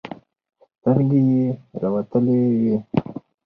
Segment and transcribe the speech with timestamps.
[0.77, 1.43] سترګې يې
[1.81, 2.77] راوتلې وې.